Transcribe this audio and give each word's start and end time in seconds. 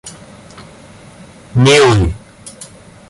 милый 1.63 2.09